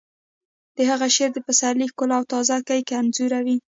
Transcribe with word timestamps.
د 0.75 0.77
هغه 0.89 1.07
شعر 1.15 1.31
د 1.33 1.39
پسرلي 1.47 1.87
ښکلا 1.91 2.15
او 2.19 2.25
تازه 2.31 2.57
ګي 2.67 2.79
انځوروي 2.99 3.57